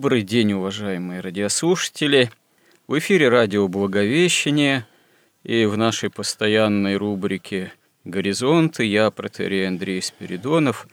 [0.00, 2.30] Добрый день, уважаемые радиослушатели!
[2.88, 4.86] В эфире радио «Благовещение»
[5.42, 7.74] и в нашей постоянной рубрике
[8.04, 10.88] «Горизонты» я, протерей Андрей Спиридонов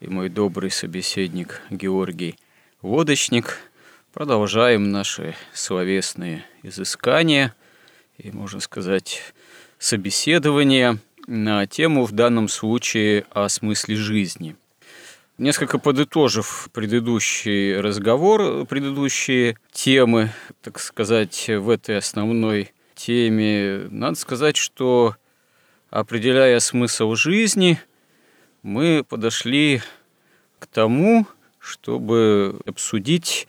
[0.00, 2.34] и мой добрый собеседник Георгий
[2.82, 3.60] Водочник.
[4.12, 7.54] Продолжаем наши словесные изыскания
[8.16, 9.22] и, можно сказать,
[9.78, 14.56] собеседования на тему в данном случае о смысле жизни–
[15.38, 25.14] Несколько подытожив предыдущий разговор, предыдущие темы, так сказать, в этой основной теме, надо сказать, что
[25.90, 27.78] определяя смысл жизни,
[28.64, 29.80] мы подошли
[30.58, 31.24] к тому,
[31.60, 33.46] чтобы обсудить,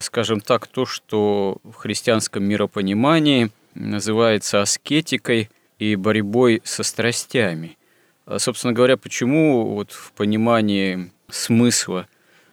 [0.00, 5.48] скажем так, то, что в христианском миропонимании называется аскетикой
[5.78, 7.78] и борьбой со страстями–
[8.38, 12.08] собственно говоря, почему вот в понимании смысла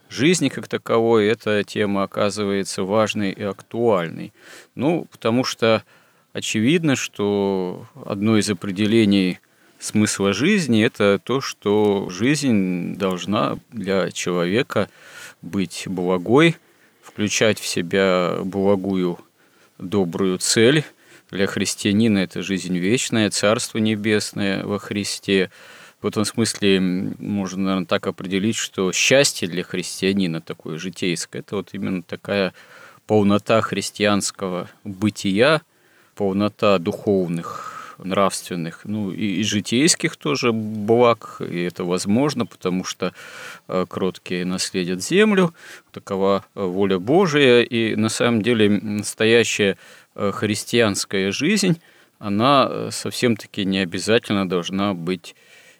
[0.09, 4.33] жизни как таковой эта тема оказывается важной и актуальной?
[4.75, 5.83] Ну, потому что
[6.33, 9.39] очевидно, что одно из определений
[9.80, 14.89] смысла жизни– это то, что жизнь должна для человека
[15.42, 16.58] быть благой,
[17.02, 19.19] включать в себя благую
[19.77, 20.83] добрую цель–
[21.31, 25.49] для христианина это жизнь вечная, Царство Небесное во Христе.
[26.02, 31.70] В этом смысле можно, наверное, так определить, что счастье для христианина такое житейское, это вот
[31.73, 32.53] именно такая
[33.08, 35.61] полнота христианского бытия,
[36.15, 43.14] полнота духовных, нравственных, ну и, житейских тоже благ, и это возможно, потому что
[43.67, 45.53] э, кроткие наследят землю,
[45.91, 49.77] такова воля Божия, и на самом деле настоящая Э,
[50.16, 51.80] христианская жизнь,
[52.22, 55.36] она э, совсем-таки не обязательно должна быть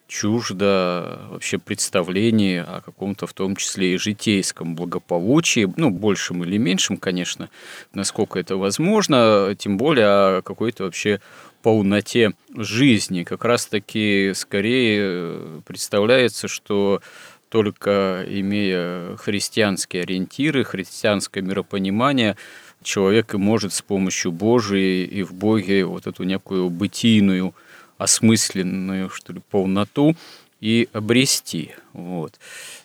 [0.08, 6.98] чуждо вообще представлении о каком-то, в том числе и житейском благополучии, ну, большем или меньшем,
[6.98, 7.50] конечно,
[7.94, 11.22] насколько это возможно, тем более о какой-то вообще
[11.62, 13.24] полноте жизни.
[13.24, 17.02] Как раз-таки скорее э, представляется, что
[17.50, 22.36] только имея христианские ориентиры, христианское миропонимание–
[22.84, 27.54] человек может с помощью Божией и в Боге вот эту некую бытийную,
[27.98, 30.16] осмысленную, что ли, полноту
[30.60, 31.76] и обрести.
[31.94, 32.40] Вот.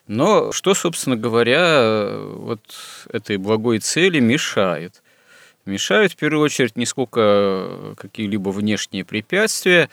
[0.07, 2.61] Но что, собственно говоря, вот
[3.13, 5.03] этой благой цели мешает?
[5.65, 9.91] Мешают, в первую очередь, не сколько какие-либо внешние препятствия,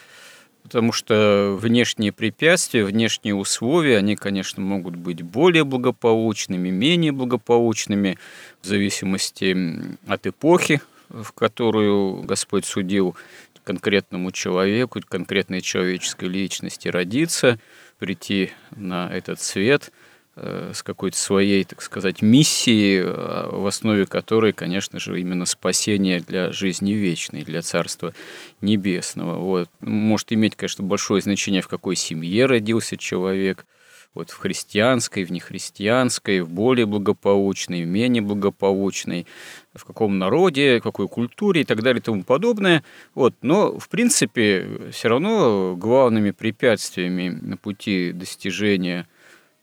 [0.63, 8.17] потому что внешние препятствия, внешние условия, они, конечно, могут быть более благополучными, менее благополучными,
[8.61, 9.55] в зависимости
[10.07, 13.15] от эпохи, в которую Господь судил
[13.63, 17.59] конкретному человеку, конкретной человеческой личности родиться,
[17.99, 19.91] прийти на этот свет–
[20.35, 26.51] с какой-то своей, так сказать, миссией, э, в основе которой, конечно же, именно спасение для
[26.51, 28.13] жизни вечной, для Царства
[28.59, 29.37] Небесного.
[29.37, 29.69] Вот.
[29.81, 33.65] Может иметь, конечно, большое значение, в какой семье родился человек,
[34.15, 39.25] вот в христианской, в нехристианской, в более благополучной, в менее благополучной,
[39.73, 42.83] в каком народе, в какой культуре и так далее и тому подобное.
[43.15, 43.35] Вот.
[43.41, 49.07] Но, в принципе, все равно главными препятствиями на пути достижения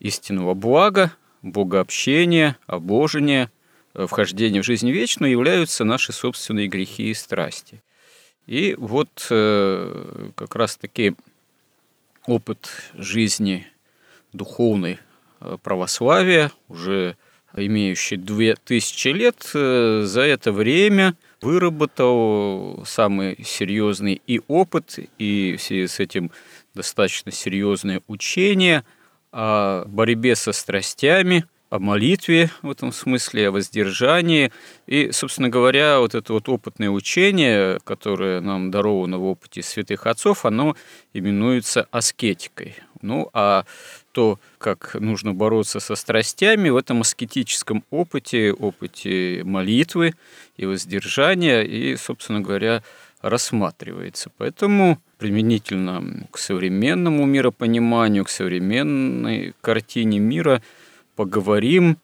[0.00, 1.12] истинного блага,
[1.43, 3.50] богообщения, обожения,
[3.94, 7.82] э, вхождения в жизнь вечную являются наши собственные грехи и страсти.
[8.47, 11.14] И вот э, как раз-таки
[12.26, 13.67] опыт жизни
[14.32, 14.99] духовной
[15.41, 17.17] э, православия, уже
[17.56, 25.88] имеющий две тысячи лет, за это время выработал самый серьезный и опыт, и в связи
[25.88, 26.31] с этим
[26.75, 28.85] достаточно серьезное учение–
[29.32, 34.53] о борьбе со страстями, о молитве в этом смысле, о воздержании.
[34.87, 40.44] И, собственно говоря, вот это вот опытное учение, которое нам даровано в опыте святых отцов,
[40.44, 40.77] оно
[41.15, 42.75] именуется аскетикой.
[43.03, 43.65] Ну, а
[44.12, 50.15] то, как нужно бороться со страстями, в этом аскетическом опыте, опыте молитвы
[50.56, 52.83] и воздержания, и, собственно говоря,
[53.23, 54.31] рассматривается.
[54.37, 60.62] Поэтому применительно к современному миропониманию, к современной картине мира
[61.14, 61.99] поговорим,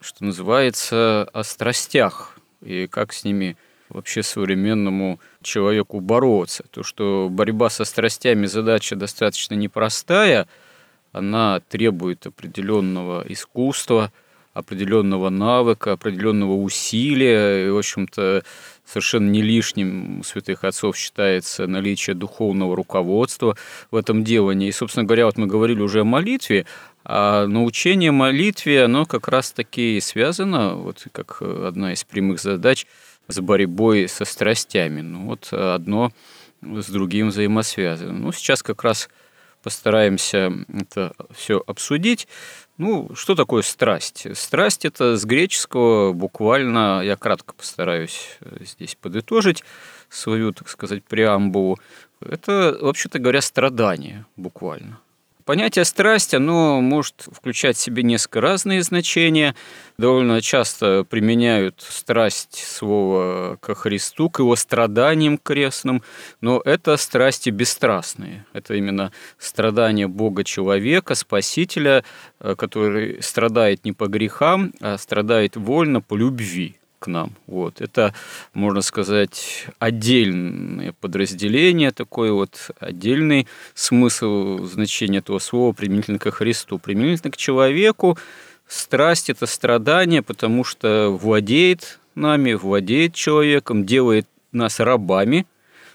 [0.00, 3.58] что называется, о страстях и как с ними
[3.90, 6.64] вообще современному человеку бороться.
[6.70, 10.48] То, что борьба со страстями задача достаточно непростая,
[11.12, 14.10] она требует определенного искусства,
[14.52, 17.66] определенного навыка, определенного усилия.
[17.66, 18.44] И, в общем-то,
[18.84, 23.56] совершенно не лишним у святых отцов считается наличие духовного руководства
[23.90, 24.68] в этом делании.
[24.68, 26.66] И, собственно говоря, вот мы говорили уже о молитве,
[27.04, 32.86] а научение молитве, оно как раз-таки связано, вот как одна из прямых задач,
[33.28, 35.00] с борьбой со страстями.
[35.00, 36.12] Ну вот одно
[36.60, 38.12] с другим взаимосвязано.
[38.12, 39.08] Ну, сейчас как раз
[39.62, 42.28] постараемся это все обсудить.
[42.78, 44.26] Ну, что такое страсть?
[44.36, 49.62] Страсть– это с греческого буквально, я кратко постараюсь э, здесь подытожить
[50.08, 51.78] свою, так сказать, преамбулу.
[52.20, 54.98] Это, вообще-то говоря, страдание буквально.
[55.44, 59.56] Понятие страсть, оно может включать в себе несколько разные значения.
[59.98, 66.02] Довольно часто применяют страсть слова ко Христу, к его страданиям крестным,
[66.40, 68.46] но это страсти бесстрастные.
[68.52, 72.04] Это именно страдания Бога человека, Спасителя,
[72.40, 77.32] э, который страдает не по грехам, а страдает вольно по любви к нам.
[77.46, 77.80] Вот.
[77.80, 78.14] Это,
[78.54, 86.78] можно сказать, отдельное подразделение, такой вот отдельный смысл значения этого слова применительно к Христу.
[86.78, 88.16] Применительно к человеку
[88.66, 95.46] страсть– это страдание, потому что владеет нами, владеет человеком, делает нас рабами,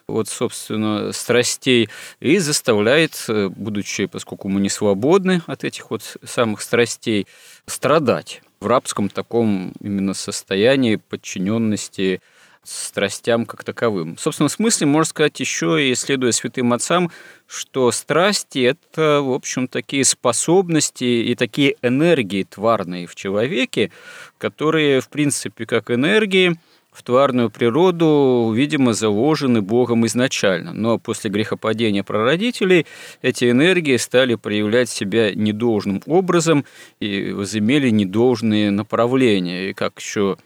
[0.08, 1.90] вот, собственно, страстей
[2.20, 7.28] и заставляет, будучи, поскольку мы не свободны от этих вот самых страстей,
[7.66, 12.22] страдать в рабском таком именно состоянии подчиненности
[12.64, 14.18] страстям как таковым.
[14.18, 17.12] В собственном смысле можно сказать еще, и следуя святым отцам,
[17.48, 18.60] что страсти–
[18.92, 23.92] это, в общем, такие способности и такие энергии тварные в человеке,
[24.38, 26.60] которые, в принципе, как энергии–
[26.98, 30.74] в тварную природу, видимо, заложены Богом изначально.
[30.74, 32.88] Но после грехопадения прародителей
[33.22, 36.66] эти энергии стали проявлять себя недолжным образом
[37.00, 39.70] и возымели недолжные направления.
[39.70, 40.38] И как еще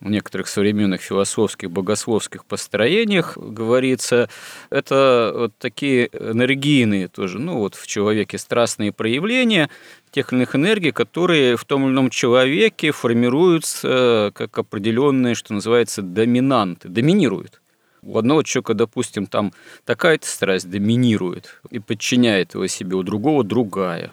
[0.00, 4.28] в некоторых современных философских, богословских построениях говорится,
[4.70, 9.68] это вот такие энергийные тоже, ну вот в человеке страстные проявления
[10.10, 16.02] тех или иных энергий, которые в том или ином человеке формируются как определенные, что называется,
[16.02, 17.59] доминанты, доминируют.
[18.02, 19.52] У одного человека, допустим, там
[19.84, 24.12] такая-то страсть доминирует и подчиняет его себе, у другого другая.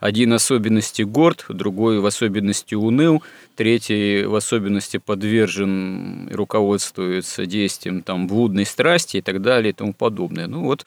[0.00, 3.22] Один особенности горд, другой в особенности уныл,
[3.54, 9.92] третий в особенности подвержен и руководствуется действием там, блудной страсти и так далее и тому
[9.92, 10.46] подобное.
[10.46, 10.86] Ну вот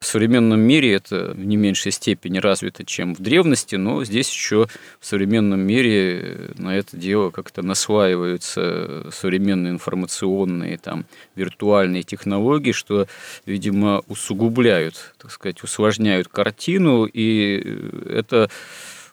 [0.00, 4.68] в современном мире это в не меньшей степени развито, чем в древности, но здесь еще
[5.00, 11.04] в современном мире на это дело как-то наслаиваются современные информационные, там,
[11.34, 13.08] виртуальные технологии, что,
[13.44, 17.78] видимо, усугубляют, так сказать, усложняют картину, и
[18.08, 18.50] это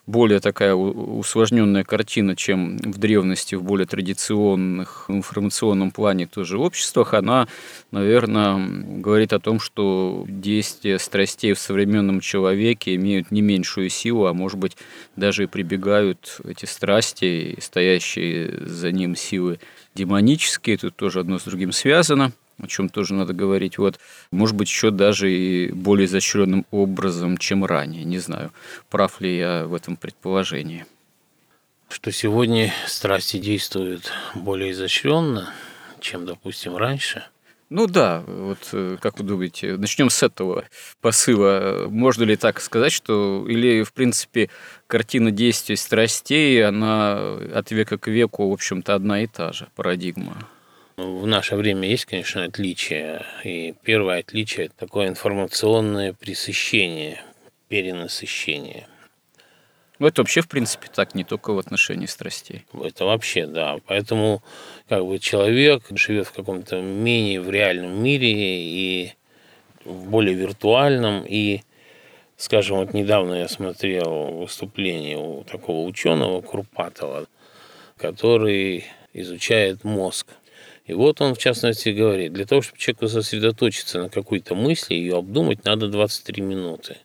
[0.06, 7.48] более такая усложненная картина, чем в древности, в более традиционных информационном плане тоже обществах, она,
[7.90, 8.56] наверное,
[9.00, 14.58] говорит о том, что действия страстей в современном человеке имеют не меньшую силу, а может
[14.58, 14.76] быть
[15.16, 19.58] даже и прибегают эти страсти, стоящие за ним силы
[19.94, 23.78] демонические, тут тоже одно с другим связано– о чем тоже надо говорить.
[23.78, 23.98] Вот,
[24.30, 28.04] может быть, еще даже и более изощренным образом, чем ранее.
[28.04, 28.52] Не знаю,
[28.90, 30.86] прав ли я в этом предположении.
[31.88, 35.52] Что сегодня страсти действуют более изощренно,
[36.00, 37.24] чем, допустим, раньше–
[37.68, 40.66] ну да, вот э, как вы думаете, начнем с этого
[41.00, 41.88] посыла.
[41.90, 44.50] Можно ли так сказать, что или, в принципе,
[44.86, 50.46] картина действий страстей, она от века к веку, в общем-то, одна и та же парадигма?
[50.96, 53.26] В наше время есть, конечно, отличия.
[53.44, 57.20] И первое отличие– это такое информационное пресыщение,
[57.68, 58.88] перенасыщение.
[59.98, 62.64] Ну, это вообще, в принципе, так, не только в отношении страстей.
[62.82, 63.76] Это вообще, да.
[63.86, 64.42] Поэтому
[64.88, 69.12] как бы человек живет в каком-то менее в реальном мире и
[69.84, 71.26] в более виртуальном.
[71.28, 71.60] И,
[72.38, 77.26] скажем, вот недавно я смотрел выступление у такого ученого Крупатова,
[77.98, 80.28] который изучает мозг.
[80.86, 85.18] И вот он, в частности, говорит, для того, чтобы человеку сосредоточиться на какой-то мысли, ее
[85.18, 86.98] обдумать, надо 23 минуты.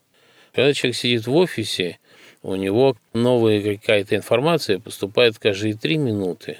[0.53, 1.97] Когда человек сидит в офисе,
[2.43, 6.59] у него новая какая-то информация поступает каждые три минуты,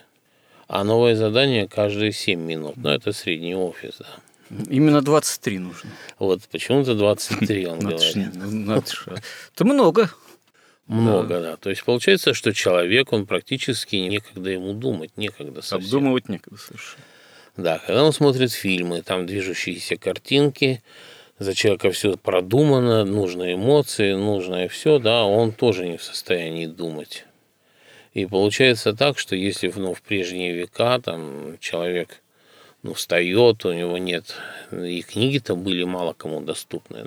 [0.68, 2.78] а новое задание каждые семь минут.
[2.78, 4.08] Ну, это средний офис, да.
[4.70, 5.90] Именно 23 нужно.
[6.20, 8.34] Вот почему-то 23, он говорит.
[8.34, 10.12] Ну, это много.
[10.88, 11.56] Много, да.
[11.56, 15.86] То есть получается, что человек, он практически некогда ему думать, некогда совсем.
[15.86, 17.04] Обдумывать некогда совершенно.
[17.58, 20.82] Да, когда он смотрит фильмы, там движущиеся картинки,
[21.38, 27.26] за человека все продумано, нужные эмоции, нужное все, да, он тоже не в состоянии думать.
[28.14, 32.22] И получается так, что если ну, в прежние века там человек
[32.84, 34.36] ну, встает, у него нет,
[34.72, 37.06] и книги-то были мало кому доступны.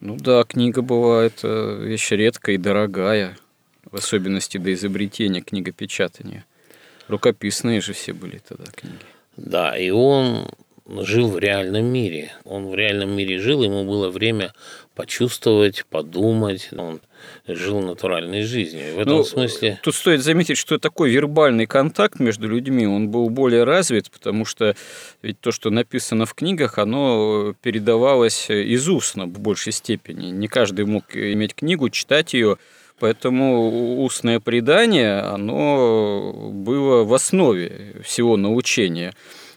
[0.00, 3.36] Ну да, книга бывает э, вещь редкая и дорогая,
[3.90, 6.44] в особенности до изобретения книгопечатания.
[7.08, 8.96] Рукописные же все были тогда книги.
[9.36, 10.48] Да, и он
[10.86, 12.32] жил в реальном мире.
[12.44, 14.52] Он в реальном мире жил, ему было время
[14.94, 16.68] почувствовать, подумать.
[16.76, 17.00] Он
[17.46, 18.96] жил натуральной жизнью.
[18.96, 19.78] В этом ну, смысле...
[19.82, 24.74] Тут стоит заметить, что такой вербальный контакт между людьми, он был более развит, потому что
[25.22, 30.30] ведь то, что написано в книгах, оно передавалось из устно в большей степени.
[30.30, 32.58] Не каждый мог иметь книгу, читать ее,
[33.02, 39.12] Поэтому устное предание, оно было в основе всего научения.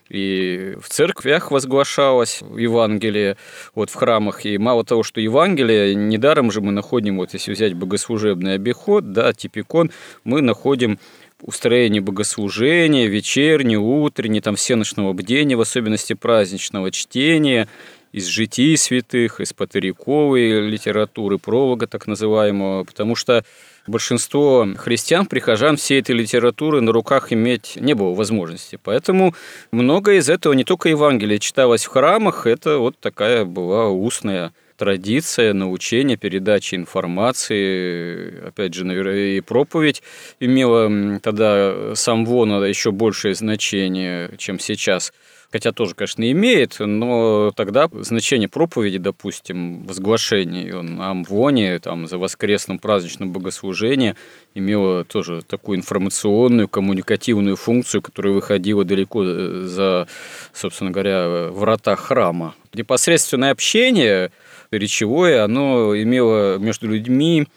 [0.09, 3.37] И в церквях возглашалось Евангелие,
[3.75, 4.47] вот в храмах.
[4.47, 9.31] И мало того, что Евангелие, недаром же мы находим, вот если взять богослужебный обиход, да,
[9.31, 9.91] типикон,
[10.23, 10.97] мы находим
[11.39, 17.67] устроение богослужения, вечернее, утреннее, там всеночного бдения, в особенности праздничного чтения,
[18.15, 23.43] из житий святых, из патериковой литературы, пролога так называемого, потому что
[23.87, 28.79] большинство христиан, прихожан всей этой литературы на руках иметь не было возможности.
[28.81, 29.35] Поэтому
[29.71, 35.51] многое из этого, не только Евангелие читалось в храмах, это вот такая была устная традиция
[35.51, 40.03] научения, передачи информации, опять же, наверное, и проповедь
[40.39, 45.11] имела тогда сам вон еще большее значение, чем сейчас–
[45.55, 52.77] хотя тоже, конечно, имеет, но тогда значение проповеди, допустим, возглашение он амвоне, там, за воскресным
[52.77, 54.17] праздничным богослужением
[54.53, 60.09] имело тоже такую информационную, коммуникативную функцию, которая выходила далеко э, за,
[60.51, 62.53] собственно говоря, врата храма.
[62.73, 64.31] Непосредственное общение
[64.71, 67.47] речевое, оно имело между людьми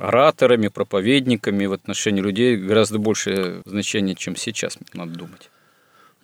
[0.00, 5.50] ораторами, проповедниками в отношении людей гораздо большее значение, чем сейчас, надо думать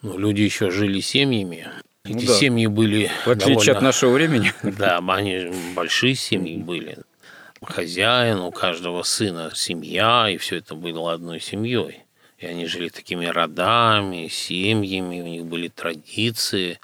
[0.07, 1.69] ну, люди еще жили семьями.
[2.05, 2.35] Ну, Эти да.
[2.35, 4.53] семьи были В отличие довольно, от нашего времени.
[4.63, 6.99] Да, они большие семьи были.
[7.61, 12.05] Хозяин, у каждого сына семья, и все это было одной семьей.
[12.39, 16.79] И они жили такими родами, семьями, у них были традиции.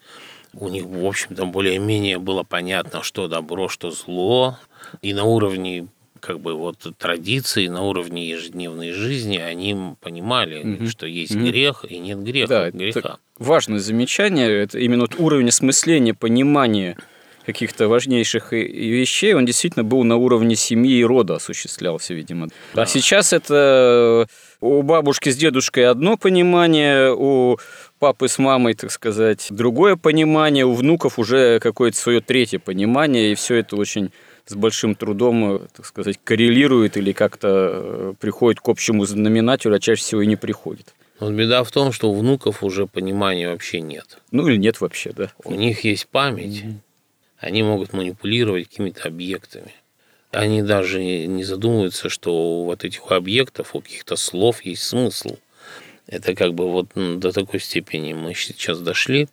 [0.55, 4.59] У них, в общем-то, более-менее было понятно, что добро, что зло.
[5.01, 5.87] И на уровне
[6.23, 10.87] как бы вот традиции на уровне ежедневной жизни, они понимали, угу.
[10.87, 11.45] что есть угу.
[11.45, 12.47] грех и нет греха.
[12.47, 13.19] Да, греха.
[13.39, 16.97] важное замечание, это именно вот уровень осмысления, понимания
[17.45, 22.47] каких-то важнейших вещей, он действительно был на уровне семьи и рода осуществлялся, видимо.
[22.73, 22.83] Да.
[22.83, 24.29] А сейчас это
[24.61, 27.59] у бабушки с дедушкой одно понимание, у
[27.99, 33.35] папы с мамой, так сказать, другое понимание, у внуков уже какое-то свое третье понимание, и
[33.35, 34.13] все это очень
[34.53, 39.81] с большим трудом, э, так сказать, коррелирует или как-то э, приходит к общему знаменателю, а
[39.81, 40.95] чаще всего и не приходит.
[41.19, 44.19] Вот беда в том, что у внуков уже понимания вообще нет.
[44.31, 45.33] Ну или нет вообще, да.
[45.45, 46.75] У них есть память, угу.
[47.39, 49.73] они могут манипулировать какими-то объектами.
[50.31, 55.37] Они даже не задумываются, что у вот этих объектов, у каких-то слов есть смысл.
[56.07, 59.29] Это как бы вот до такой степени мы сейчас дошли.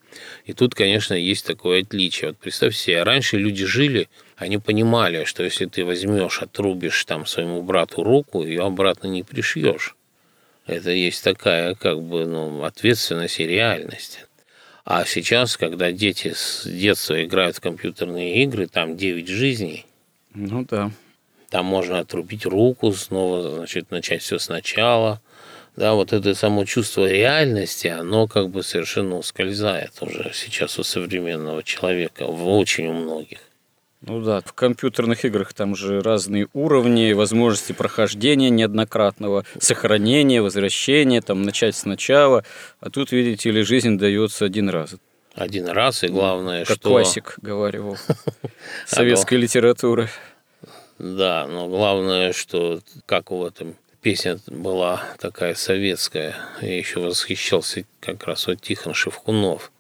[0.46, 2.30] И тут, конечно, есть такое отличие.
[2.30, 4.08] Вот представь себе, раньше люди жили,
[4.40, 9.98] они понимали, что если ты возьмешь, отрубишь там своему брату руку, ее обратно не пришьешь.
[10.66, 14.26] Это есть такая как бы ну, ответственность и реальность.
[14.86, 19.86] А сейчас, когда дети с детства играют в компьютерные игры, там 9 жизней.
[20.34, 20.92] Ну да.
[21.50, 25.22] Там можно отрубить руку, снова значит, начать все сначала.
[25.76, 31.62] Да, вот это само чувство реальности, оно как бы совершенно ускользает уже сейчас у современного
[31.62, 33.40] человека, в очень у многих.
[34.02, 41.42] Ну да, в компьютерных играх там же разные уровни, возможности прохождения неоднократного, сохранения, возвращения, там
[41.42, 42.46] начать сначала.
[42.80, 44.96] А тут, видите ли, жизнь дается один раз.
[45.36, 46.90] Один раз, и главное, как что...
[46.90, 47.98] классик говорил
[48.86, 50.10] советской литературы.
[50.98, 56.36] Да, но главное, что как в этом песня была такая советская.
[56.62, 59.74] Я еще восхищался как раз вот Тихон Шевкунов–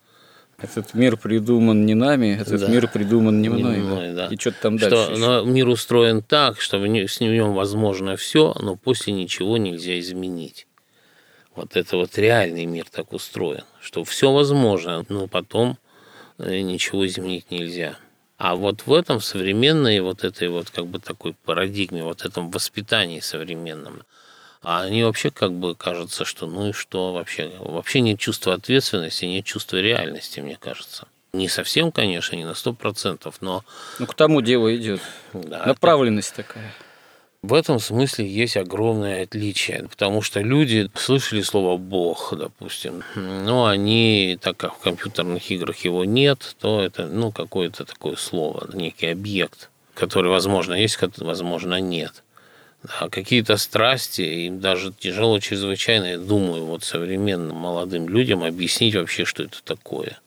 [0.61, 2.67] Этот мир придуман не нами, этот Да.
[2.67, 3.77] мир придуман не Не мной.
[3.77, 4.27] мной, да.
[4.27, 5.21] И что-то там что дальше.
[5.21, 10.67] но мир устроен так, что в нем возможно все, но после ничего нельзя изменить.
[11.55, 15.77] Вот это вот реальный мир так устроен, что все возможно, но потом
[16.37, 17.97] э, ничего изменить нельзя.
[18.37, 23.19] А вот в этом современной вот этой вот как бы такой парадигме, вот этом воспитании
[23.19, 24.03] современном,
[24.61, 27.51] а они вообще как бы кажется, что ну и что вообще?
[27.59, 31.07] Вообще нет чувства ответственности, нет чувства реальности, мне кажется.
[31.31, 33.63] Не совсем, конечно, не на сто процентов, но
[33.99, 34.99] Ну, к тому дело идет.
[35.33, 36.73] да, Направленность такая.
[37.43, 44.39] в этом смысле есть огромное отличие, потому что люди слышали слово «бог», допустим, но они,
[44.41, 49.69] так как в компьютерных играх его нет, то это ну, какое-то такое слово, некий объект,
[49.93, 52.23] который, возможно, есть, возможно, нет.
[52.99, 59.25] А какие-то страсти, им даже тяжело чрезвычайно, я думаю, вот современным молодым людям объяснить вообще,
[59.25, 60.19] что это такое.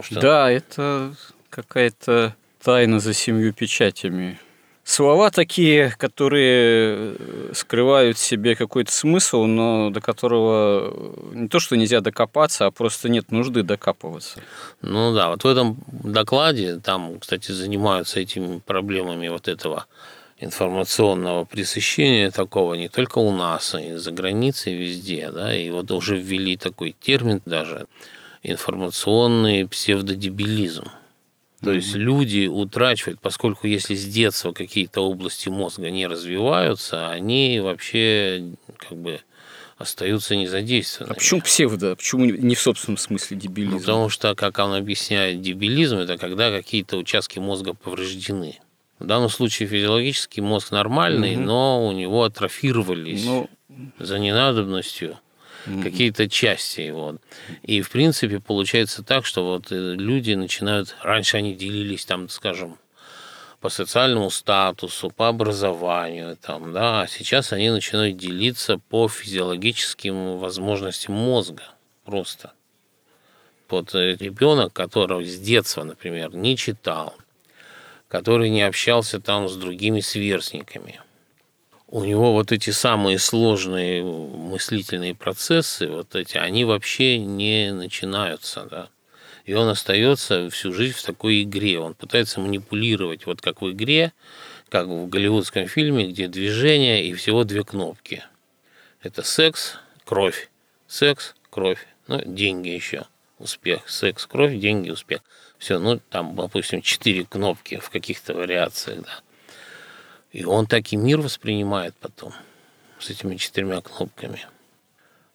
[0.00, 1.14] Что- Да, это
[1.50, 4.40] какая-то тайна за семью печатями.
[4.84, 11.60] Слова такие, которые э, скрывают в себе какой-то смысл, но до которого э, не то,
[11.60, 14.40] что нельзя докопаться, а просто нет нужды докапываться.
[14.80, 19.86] Ну да, вот в этом докладе, там, кстати, занимаются этими проблемами вот этого
[20.42, 26.16] информационного пресыщения такого не только у нас, и за границей везде, да, и вот уже
[26.16, 27.86] ввели такой термин даже
[28.42, 30.86] информационный псевдодебилизм.
[31.62, 38.56] То есть люди утрачивают, поскольку если с детства какие-то области мозга не развиваются, они вообще
[38.78, 39.20] как бы
[39.78, 41.12] остаются незадействованными.
[41.12, 41.94] А почему псевдо?
[41.94, 43.74] Почему не в собственном смысле дебилизм?
[43.74, 48.58] Ну, потому что, как он объясняет, дебилизм– это когда какие-то участки мозга повреждены.
[49.02, 51.44] В данном случае физиологический мозг нормальный, Мгм.
[51.44, 53.50] но у него атрофировались Ну,
[53.98, 55.18] за ненадобностью
[55.82, 57.16] какие-то части его.
[57.62, 60.96] И, в принципе, получается так, что вот э, люди начинают...
[61.02, 62.78] Раньше они делились, там, скажем,
[63.60, 71.14] по социальному статусу, по образованию, там, да, а сейчас они начинают делиться по физиологическим возможностям
[71.14, 71.62] мозга
[72.04, 72.52] просто.
[73.68, 77.14] Вот э, ребенок, которого с детства, например, не читал,
[78.12, 81.00] который не общался там с другими сверстниками,
[81.88, 88.90] у него вот эти самые сложные мыслительные процессы, вот эти, они вообще не начинаются, да.
[89.46, 91.80] И он остается всю жизнь в такой игре.
[91.80, 94.12] Он пытается манипулировать, вот как в игре,
[94.68, 98.22] как в голливудском фильме, где движение и всего две кнопки.
[99.00, 100.50] Это секс, кровь.
[100.86, 101.86] Секс, кровь.
[102.08, 103.06] Ну, деньги еще.
[103.38, 103.88] Успех.
[103.88, 105.22] Секс, кровь, деньги, успех.
[105.62, 109.20] Все, ну, там, допустим, четыре кнопки в каких-то вариациях, да.
[110.32, 112.32] И он так и мир воспринимает потом
[112.98, 114.44] с этими четырьмя кнопками.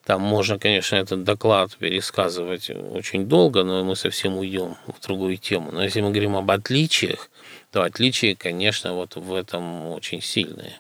[0.03, 5.71] Там можно, конечно, этот доклад пересказывать очень долго, но мы совсем уйдем в другую тему.
[5.71, 7.29] Но если мы говорим об отличиях,
[7.71, 10.77] то отличия, конечно, вот в этом очень сильные.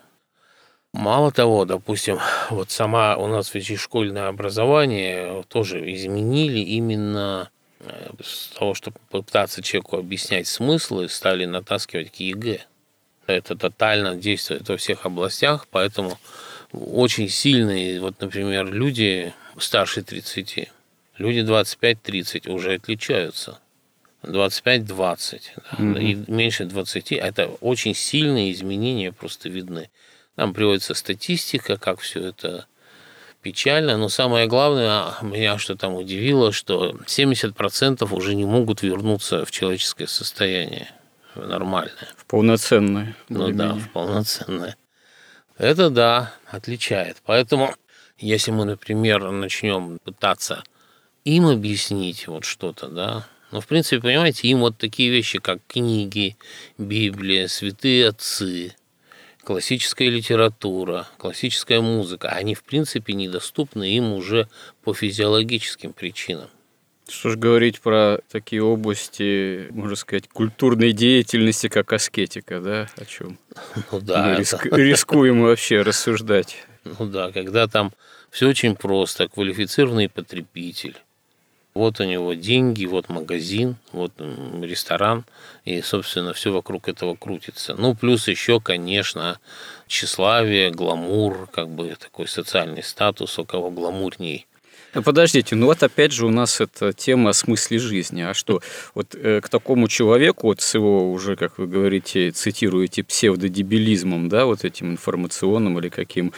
[0.91, 7.49] Мало того, допустим, вот сама у нас ведь школьное образование тоже изменили именно
[8.23, 12.65] с того, чтобы попытаться человеку объяснять смыслы, стали натаскивать к ЕГЭ.
[13.27, 16.17] Это тотально действует во всех областях, поэтому
[16.71, 20.69] очень сильные, вот, например, люди старше 30,
[21.17, 23.59] люди 25-30 уже отличаются.
[24.23, 25.97] 25-20, да, Мгм.
[25.97, 29.89] и меньше 20, это очень сильные изменения просто видны.
[30.35, 32.67] Там приводится статистика, как все это
[33.47, 39.51] печально, но самое главное, меня что там удивило, что 70% уже не могут вернуться в
[39.51, 40.91] человеческое состояние
[41.33, 42.09] в нормальное.
[42.17, 43.15] в полноценное.
[43.29, 44.75] Ну да, в полноценное.
[45.57, 47.17] Это да, отличает.
[47.25, 47.73] Поэтому,
[48.17, 50.61] если мы, например, начнем пытаться
[51.23, 56.35] им объяснить вот что-то, да, ну, в принципе, понимаете, им вот такие вещи, как книги,
[56.77, 58.75] Библия, святые отцы,
[59.47, 64.49] классическая литература, классическая музыка, они, в принципе, недоступны им уже
[64.83, 66.49] по физиологическим причинам.
[67.07, 72.89] Что ж говорить про такие области, можно сказать, культурной деятельности, как аскетика, да?
[72.97, 73.39] О чем
[73.93, 76.57] Ну да, мы риск- рискуем вообще рассуждать.
[76.83, 77.93] Ну да, когда там
[78.29, 80.97] все очень просто, квалифицированный потребитель.
[81.77, 85.25] Вот у него деньги, вот магазин, вот ресторан,
[85.63, 87.75] и, собственно, все вокруг этого крутится.
[87.75, 89.39] Ну, плюс еще, конечно,
[89.85, 94.47] тщеславие, гламур, как бы такой социальный статус, у кого гламурней.
[94.97, 98.23] Ну, подождите, ну вот опять же у нас эта тема о смысле жизни.
[98.23, 98.61] А что,
[98.95, 104.47] вот э, к такому человеку, вот с его уже, как вы говорите, цитируете, псевдодебилизмом, да,
[104.47, 106.33] вот этим информационным или каким,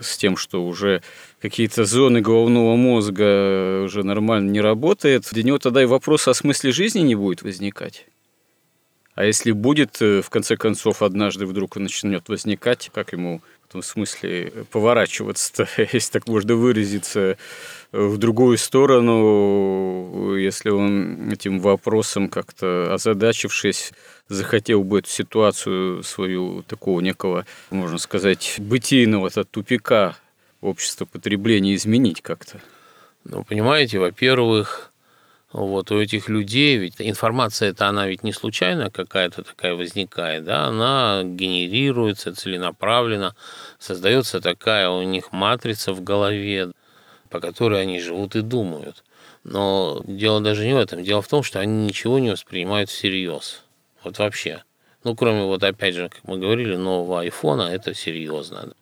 [0.00, 1.02] с тем, что уже
[1.42, 6.70] какие-то зоны головного мозга уже нормально не работает, для него тогда и вопрос о смысле
[6.70, 8.06] жизни не будет возникать.
[9.16, 13.42] А если будет, э, в конце концов, однажды вдруг начнет возникать, как ему
[13.74, 17.36] в том смысле поворачиваться, если так можно выразиться,
[17.90, 23.92] в другую сторону, если он этим вопросом как-то озадачившись,
[24.28, 30.16] захотел бы эту ситуацию свою такого некого, можно сказать, бытийного -то тупика
[30.60, 32.60] общества потребления изменить как-то?
[33.24, 34.92] Ну, понимаете, во-первых,
[35.54, 40.64] вот у этих людей, ведь информация это она ведь не случайно какая-то такая возникает, да,
[40.64, 43.36] она генерируется целенаправленно,
[43.78, 46.72] создается такая у них матрица в голове,
[47.30, 49.04] по которой они живут и думают.
[49.44, 51.04] Но дело даже не в этом.
[51.04, 53.62] Дело в том, что они ничего не воспринимают всерьез.
[54.02, 54.64] Вот вообще.
[55.04, 58.72] Ну, кроме вот, опять же, как мы говорили, нового айфона, это серьезно.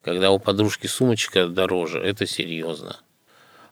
[0.00, 2.96] Когда у подружки сумочка дороже, это серьезно.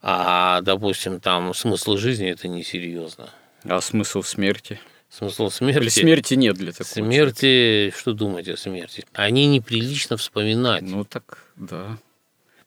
[0.03, 3.31] А, допустим, там смысл жизни это несерьезно.
[3.65, 4.81] А смысл смерти?
[5.09, 5.83] Смысл смерти...
[5.83, 7.41] Или смерти нет для такого Смерти...
[7.41, 7.99] Человека.
[7.99, 9.05] Что думать о смерти?
[9.13, 10.83] Они неприлично вспоминать.
[10.83, 11.99] Ну, так, да.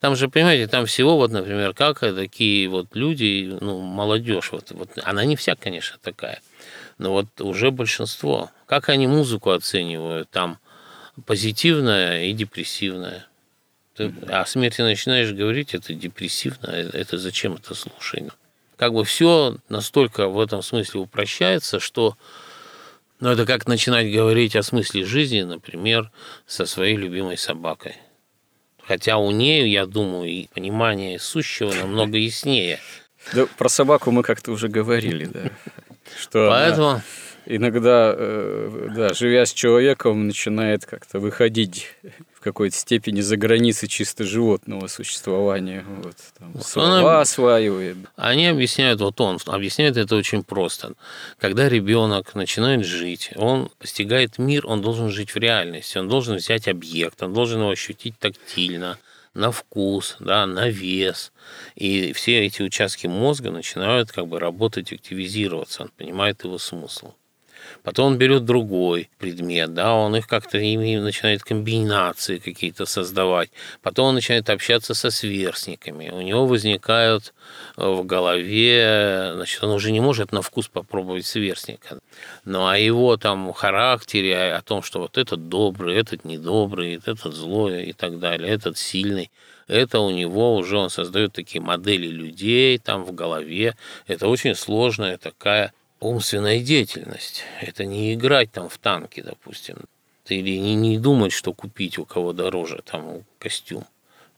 [0.00, 4.90] Там же, понимаете, там всего, вот, например, как такие вот люди, ну, молодежь, вот, вот
[5.02, 6.40] она не вся, конечно, такая,
[6.98, 8.50] но вот уже большинство.
[8.66, 10.30] Как они музыку оценивают?
[10.30, 10.58] Там
[11.24, 13.26] позитивная и депрессивная.
[13.96, 18.32] Ты о смерти начинаешь говорить, это депрессивно, э, это зачем это слушание?
[18.76, 22.16] Как бы все настолько в этом смысле упрощается, что
[23.20, 26.10] ну, это как начинать говорить о смысле жизни, например,
[26.46, 27.96] со своей любимой собакой.
[28.86, 32.78] Хотя у нее, я думаю, и понимание сущего намного яснее.
[33.32, 35.50] Да, про собаку мы как-то уже говорили, да.
[36.20, 37.02] Что Поэтому...
[37.46, 41.88] иногда, э, да, живя с человеком, начинает как-то выходить
[42.46, 45.84] какой-то степени за границы чисто животного существования.
[46.02, 47.96] Вот, там, слова осваивает.
[48.14, 50.92] Они объясняют, вот он объясняет это очень просто.
[51.40, 56.68] Когда ребенок начинает жить, он постигает мир, он должен жить в реальности, он должен взять
[56.68, 58.96] объект, он должен его ощутить тактильно,
[59.34, 61.32] на вкус, да, на вес.
[61.74, 67.12] И все эти участки мозга начинают как бы работать, активизироваться, он понимает его смысл.
[67.86, 73.50] Потом он берет другой предмет, да, он их как-то ими начинает комбинации какие-то создавать.
[73.80, 76.10] Потом он начинает общаться со сверстниками.
[76.10, 77.32] У него возникают
[77.76, 82.00] э, в голове, значит, он уже не может на вкус попробовать сверстника.
[82.44, 87.84] Ну, а его там характере, о том, что вот этот добрый, этот недобрый, этот злой
[87.84, 89.30] и так далее, этот сильный,
[89.68, 93.76] это у него уже он создает такие модели людей там в голове.
[94.08, 97.42] Это очень сложная такая умственная деятельность.
[97.60, 99.78] Это не играть там в танки, допустим,
[100.28, 103.84] или не, не думать, что купить у кого дороже там костюм.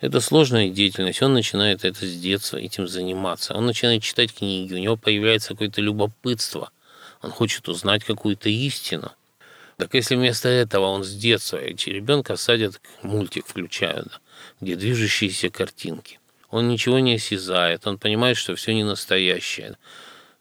[0.00, 3.54] Это сложная деятельность, он начинает это с детства этим заниматься.
[3.54, 6.70] Он начинает читать книги, у него появляется какое-то любопытство.
[7.20, 9.10] Он хочет узнать какую-то истину.
[9.76, 14.20] Так если вместо этого он с детства эти ребенка садят, мультик включают,
[14.60, 16.20] где движущиеся картинки.
[16.50, 19.76] Он ничего не осязает, он понимает, что все не настоящее.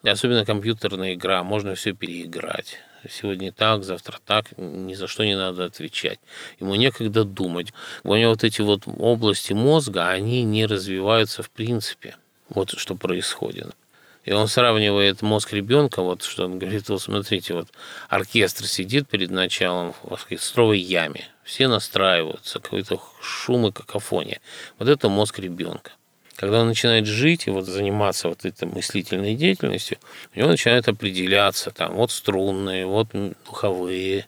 [0.03, 2.77] Особенно компьютерная игра, можно все переиграть.
[3.09, 6.19] Сегодня так, завтра так, ни за что не надо отвечать.
[6.59, 7.73] Ему некогда думать.
[8.03, 12.15] У него вот эти вот области мозга, они не развиваются в принципе.
[12.49, 13.75] Вот что происходит.
[14.23, 17.69] И он сравнивает мозг ребенка, вот что он говорит, вот смотрите, вот
[18.09, 24.41] оркестр сидит перед началом в оркестровой яме, все настраиваются, какой-то шум и какофония.
[24.79, 25.91] Вот это мозг ребенка.
[26.37, 29.97] Когда он начинает жить и вот заниматься вот этой мыслительной деятельностью,
[30.35, 33.07] у него начинает определяться там вот струнные, вот
[33.45, 34.27] духовые,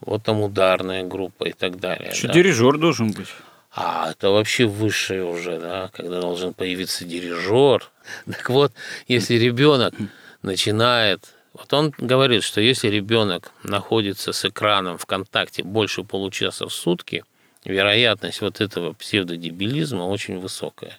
[0.00, 2.12] вот там ударная группа и так далее.
[2.12, 2.32] Еще да.
[2.32, 3.28] дирижер должен быть.
[3.72, 7.90] А это вообще высшее уже, да, когда должен появиться дирижер.
[8.26, 8.72] Так вот,
[9.06, 9.94] если ребенок
[10.42, 16.72] начинает вот он говорит, что если ребенок находится с экраном в контакте больше получаса в
[16.72, 17.22] сутки,
[17.64, 20.98] вероятность вот этого псевдодебилизма очень высокая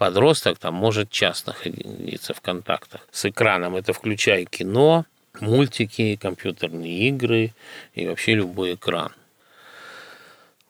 [0.00, 3.76] подросток там может час находиться в контактах с экраном.
[3.76, 5.04] Это включая кино,
[5.40, 7.52] мультики, компьютерные игры
[7.94, 9.12] и вообще любой экран.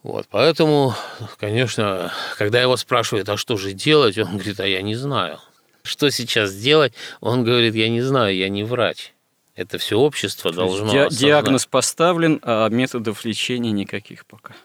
[0.02, 0.94] Вот, поэтому,
[1.38, 5.38] конечно, когда его спрашивают, а что же делать, он говорит, а я не знаю.
[5.84, 6.92] Что сейчас делать?
[7.20, 9.12] Он говорит, я не знаю, я не врач.
[9.54, 14.56] Это все общество должно Ди- Диагноз поставлен, а методов лечения никаких пока.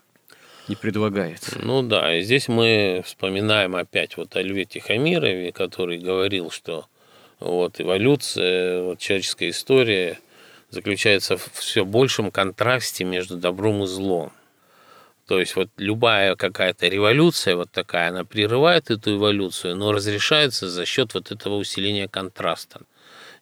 [0.67, 1.59] Не предлагается.
[1.61, 6.85] Ну да, и здесь мы вспоминаем опять вот о Льве Тихомирове, который говорил, что
[7.39, 10.19] вот эволюция, вот человеческая история
[10.69, 14.31] заключается в все большем контрасте между добром и злом.
[15.27, 20.85] То есть вот любая какая-то революция вот такая, она прерывает эту эволюцию, но разрешается за
[20.85, 22.81] счет вот этого усиления контраста.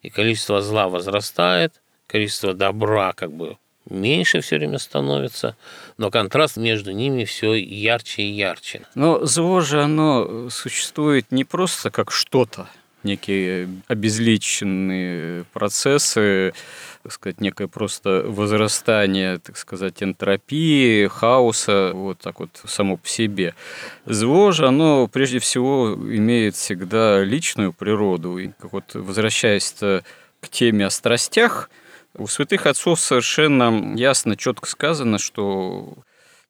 [0.00, 5.56] И количество зла возрастает, количество добра как бы меньше все время становится,
[5.98, 8.82] но контраст между ними все ярче и ярче.
[8.94, 12.68] Но зло же оно существует не просто как что-то,
[13.04, 16.54] некие обезличенные процессы,
[17.02, 23.54] так сказать, некое просто возрастание, так сказать, энтропии, хаоса, вот так вот само по себе.
[24.06, 28.38] Зло же, оно прежде всего имеет всегда личную природу.
[28.38, 31.70] И как вот возвращаясь к теме о страстях,
[32.16, 35.94] у святых отцов совершенно ясно, четко сказано, что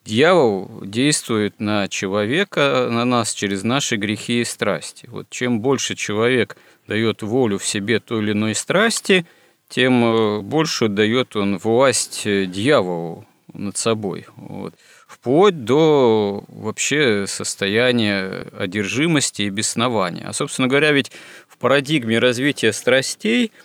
[0.04, 5.06] Дьявол действует на человека, на нас через наши грехи и страсти.
[5.10, 9.24] Вот чем больше человек дает волю в себе той или иной страсти,
[9.70, 14.26] тем э, больше дает он власть э, дьяволу над собой.
[14.36, 14.74] Вот.
[15.06, 20.28] Вплоть до вообще состояния одержимости и беснования.
[20.28, 21.12] А, собственно говоря, ведь
[21.48, 23.52] в парадигме развития страстей–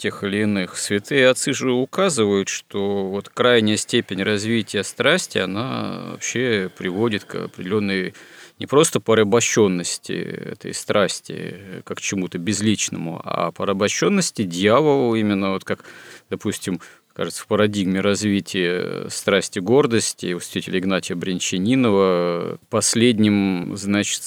[0.00, 0.78] тех или иных.
[0.78, 8.14] Святые отцы же указывают, что вот крайняя степень развития страсти, она вообще приводит к определенной
[8.58, 15.84] не просто порабощенности этой страсти, как к чему-то безличному, а порабощенности дьяволу, именно вот как,
[16.30, 16.80] допустим,
[17.12, 24.22] кажется, в парадигме развития страсти гордости у святителя Игнатия Брянчанинова последним, значит,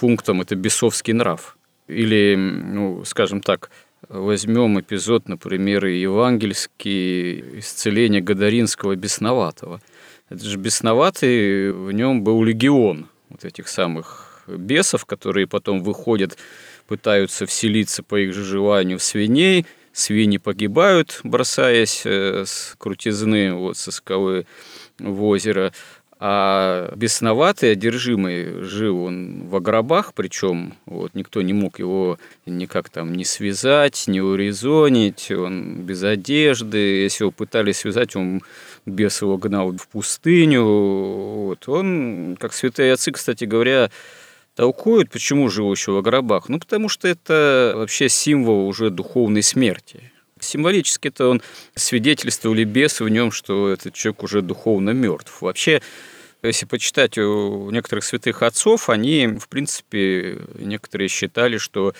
[0.00, 1.56] пунктом это бесовский нрав.
[1.86, 3.70] Или, ну, скажем так,
[4.08, 9.80] Возьмем эпизод, например, евангельский исцеление Гадаринского бесноватого.
[10.30, 16.38] Это же бесноватый, в нем был легион вот этих самых бесов, которые потом выходят,
[16.86, 23.76] пытаются вселиться по их же желанию в свиней, свиньи погибают, бросаясь э, с крутизны вот,
[23.76, 24.46] со скалы
[24.98, 25.72] в озеро,
[26.22, 33.14] а бесноватый, одержимый жил он в гробах, причем вот, никто не мог его никак там
[33.14, 36.76] не связать, не урезонить, он без одежды.
[36.76, 38.42] Если его пытались связать, он
[38.84, 40.62] бес его гнал в пустыню.
[40.62, 41.66] Вот.
[41.70, 43.90] Он, как святые отцы, кстати говоря,
[44.54, 46.50] толкуют, почему живущего в гробах.
[46.50, 50.12] Ну, потому что это вообще символ уже духовной смерти.
[50.38, 51.42] Символически-то он
[51.74, 55.40] свидетельствовали бесы в нем, что этот человек уже духовно мертв.
[55.40, 55.80] Вообще,
[56.42, 61.94] если почитать у некоторых святых отцов, они, в принципе, некоторые считали, что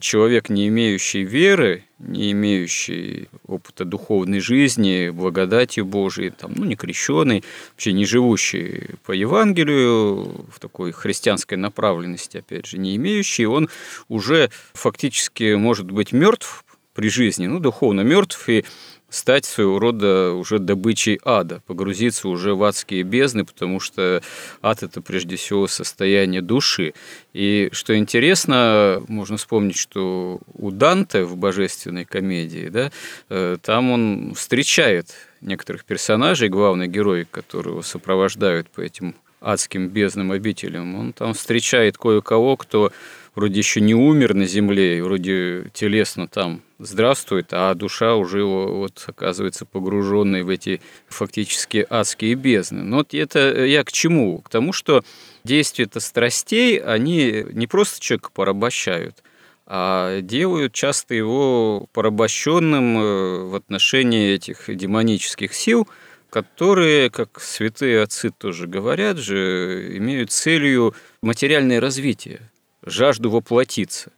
[0.00, 7.44] человек, не имеющий веры, не имеющий опыта духовной жизни, благодати Божией, там, ну, не крещенный,
[7.72, 13.68] вообще не живущий по Евангелию, в такой христианской направленности, опять же, не имеющий, он
[14.08, 18.64] уже фактически может быть мертв при жизни, ну, духовно мертв, и
[19.08, 24.22] стать своего рода уже добычей ада, погрузиться уже в адские бездны, потому что
[24.62, 26.94] ад– это прежде всего состояние души.
[27.32, 32.90] И что интересно, можно вспомнить, что у Данте в «Божественной комедии», да,
[33.28, 35.08] э, там он встречает
[35.40, 39.14] некоторых персонажей, главный герой, которого сопровождают по этим
[39.44, 42.92] адским бездным обителям, он там встречает кое-кого, кто
[43.34, 49.66] вроде еще не умер на земле, вроде телесно там здравствует, а душа уже вот оказывается
[49.66, 52.82] погруженной в эти фактически адские бездны.
[52.82, 54.38] Но вот это я к чему?
[54.38, 55.04] К тому, что
[55.44, 59.22] действия-то страстей, они не просто человека порабощают,
[59.66, 65.88] а делают часто его порабощенным э, в отношении этих демонических сил,
[66.28, 72.50] которые, как святые отцы тоже говорят же, имеют целью материальное развитие
[72.86, 74.12] жажду воплотиться.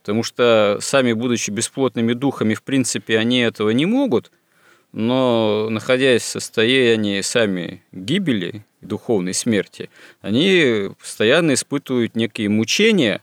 [0.00, 4.32] Потому что сами, будучи бесплотными духами, в принципе, они этого не могут,
[4.92, 13.22] но находясь в состоянии сами гибели, духовной смерти, они постоянно испытывают некие мучения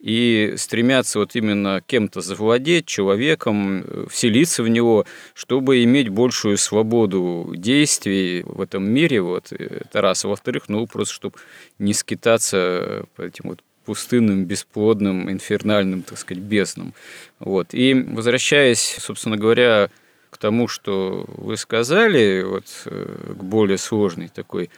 [0.00, 8.42] и стремятся вот именно кем-то завладеть, человеком, вселиться в него, чтобы иметь большую свободу действий
[8.44, 10.24] в этом мире, вот, это раз.
[10.24, 11.38] А во-вторых, ну, просто чтобы
[11.78, 16.94] не скитаться по этим вот пустынным, бесплодным, инфернальным, так сказать, безднам.
[17.38, 17.74] Вот.
[17.74, 19.90] И возвращаясь, собственно говоря,
[20.30, 24.70] к тому, что вы сказали, вот э, к более сложной такой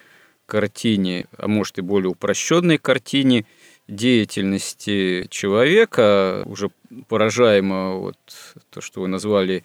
[0.45, 3.47] картине, а может и более упрощенной картине
[3.89, 6.71] деятельности человека, уже
[7.09, 8.19] поражаемого вот
[8.71, 9.65] то, что вы назвали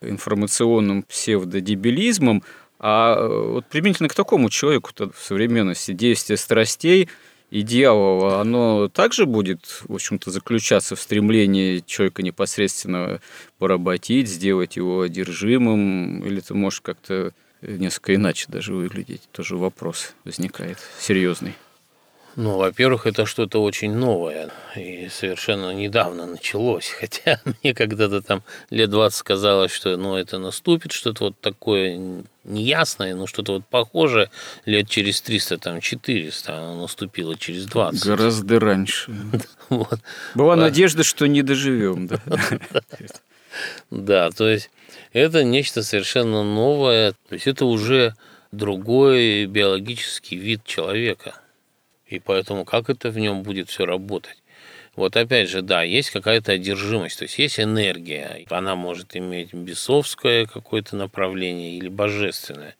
[0.00, 2.42] информационным псевдодебилизмом,
[2.78, 7.08] А э, вот применительно к такому человеку-то в современности действие страстей
[7.50, 13.20] и дьявола, оно также будет, в общем-то, заключаться в стремлении человека непосредственно
[13.58, 19.22] поработить, сделать его одержимым, или ты можешь как-то несколько иначе даже выглядеть?
[19.32, 21.54] Тоже вопрос возникает серьезный.
[22.36, 26.88] Ну, во-первых, это что-то очень новое и совершенно недавно началось.
[27.00, 33.14] Хотя мне когда-то там лет 20 казалось, что ну, это наступит, что-то вот такое неясное,
[33.14, 34.30] но что-то вот похожее
[34.64, 38.06] лет через 300, там 400, оно наступило через 20.
[38.06, 39.12] Гораздо раньше.
[39.68, 40.00] вот.
[40.34, 42.06] Была надежда, что не доживем.
[42.06, 42.20] Да?
[43.90, 44.70] да, то есть
[45.12, 48.14] это нечто совершенно новое, то есть это уже
[48.52, 51.34] другой биологический вид человека–
[52.10, 54.36] и поэтому как это в нем будет все работать?
[54.96, 58.44] Вот опять же, да, есть какая-то одержимость, то есть есть энергия.
[58.50, 62.74] Она может иметь бесовское какое-то направление или божественное.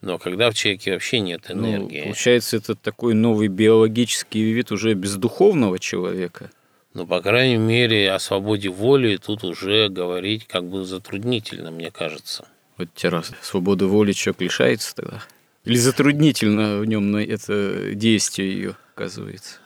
[0.00, 1.98] Но когда в человеке вообще нет ну, энергии...
[1.98, 6.50] Ну, получается, это такой новый биологический вид уже бездуховного человека.
[6.94, 12.48] Ну, по крайней мере, о свободе воли тут уже говорить как бы затруднительно, мне кажется.
[12.78, 15.22] Вот те раз свободы воли человек лишается тогда?
[15.66, 19.56] Или затруднительно в нем это действие ее оказывается?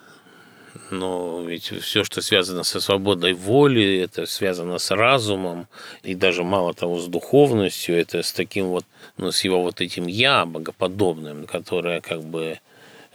[0.91, 5.69] Но ведь все, что связано со свободой воли, это связано с разумом,
[6.03, 8.87] и даже мало того, с духовностью, это с таким вот,
[9.19, 12.61] ну, с его вот этим «я» богоподобным, которое как бы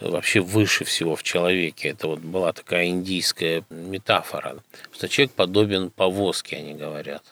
[0.00, 1.88] вообще выше всего в человеке.
[1.88, 7.24] Это вот была такая индийская метафора, что человек подобен повозке, они говорят.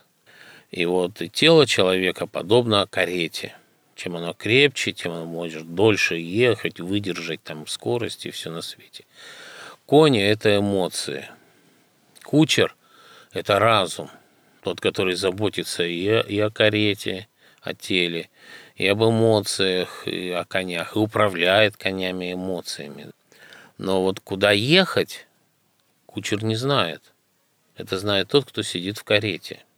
[0.72, 3.54] И вот тело человека подобно карете–
[3.94, 9.04] чем оно крепче, тем оно может дольше ехать, выдержать там скорость и все на свете.
[9.86, 11.28] Кони– это эмоции.
[12.22, 12.74] Кучер–
[13.32, 14.10] это разум,
[14.62, 17.28] тот, который заботится и о, и о карете,
[17.60, 18.30] о теле,
[18.76, 23.10] и об эмоциях, и о конях, и управляет конями эмоциями.
[23.78, 25.26] Но вот куда ехать,
[26.06, 27.02] кучер не знает.
[27.76, 29.60] Это знает тот, кто сидит в карете–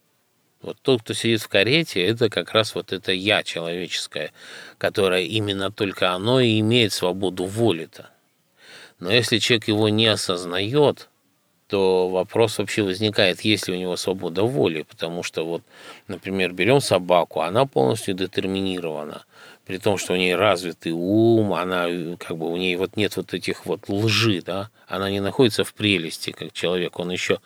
[0.61, 4.31] вот тот, кто сидит в карете, это как раз вот это я человеческое,
[4.77, 8.09] которое именно только оно и имеет свободу воли-то.
[8.99, 11.09] Но если человек его не осознает,
[11.67, 15.63] то вопрос вообще возникает, есть ли у него свобода воли, потому что вот,
[16.07, 19.25] например, берем собаку, она полностью детерминирована,
[19.65, 23.33] при том, что у нее развитый ум, она как бы у нее вот нет вот
[23.33, 27.39] этих вот лжи, да, она не находится в прелести, как человек, он еще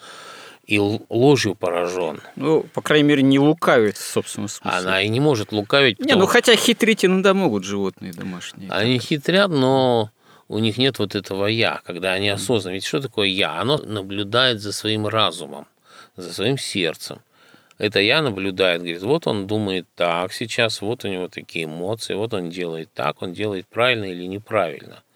[0.71, 2.21] и ложью поражен.
[2.37, 4.79] Ну, по крайней мере, не лукавит в собственном смысле.
[4.79, 5.99] Она и не может лукавить.
[5.99, 8.71] Не, ну хотя хитрить иногда могут животные домашние.
[8.71, 9.05] Они так.
[9.05, 10.11] хитрят, но
[10.47, 12.75] у них нет вот этого «я», когда они осознанно.
[12.75, 13.59] Ведь что такое «я»?
[13.59, 15.67] Оно наблюдает за своим разумом,
[16.15, 17.19] за своим сердцем.
[17.77, 22.33] Это «я» наблюдает, говорит, вот он думает так сейчас, вот у него такие эмоции, вот
[22.33, 25.03] он делает так, он делает правильно или неправильно–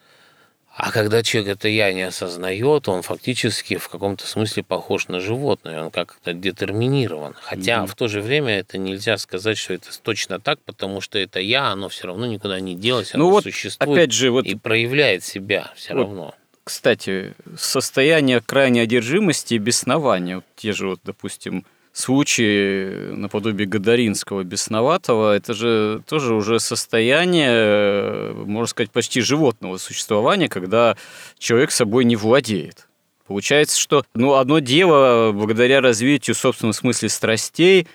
[0.77, 5.81] а когда человек это я не осознает, он фактически в каком-то смысле похож на животное,
[5.81, 7.33] он как-то детерминирован.
[7.39, 7.87] Хотя mm-hmm.
[7.87, 11.67] в то же время это нельзя сказать, что это точно так, потому что это я,
[11.67, 15.23] оно все равно никуда не делось, оно ну вот, существует опять же, вот, и проявляет
[15.23, 16.35] себя все вот, равно.
[16.65, 25.33] Кстати, состояние крайней одержимости и беснования, вот те же, вот, допустим, случаи наподобие Гадаринского, бесноватого,
[25.33, 30.97] это же тоже уже состояние, можно сказать, почти животного существования, когда
[31.39, 32.89] человек собой не владеет.
[33.25, 37.87] Получается, что ну, одно дело, благодаря развитию, в собственном смысле, страстей,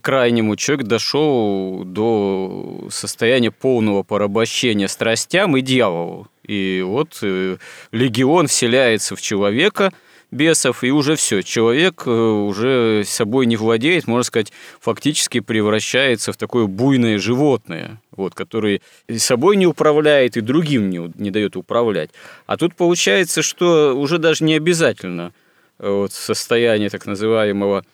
[0.00, 6.28] крайнему человек дошел до состояния полного порабощения страстям и дьяволу.
[6.46, 7.56] И вот э,
[7.90, 9.92] легион вселяется в человека–
[10.32, 16.36] бесов, и уже все, человек э, уже собой не владеет, можно сказать, фактически превращается в
[16.36, 22.10] такое буйное животное, вот, которое и собой не управляет, и другим не, не дает управлять.
[22.46, 25.32] А тут получается, что уже даже не обязательно
[25.78, 27.84] э, вот, состояние так называемого